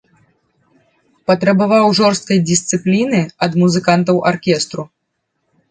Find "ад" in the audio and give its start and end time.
3.49-3.63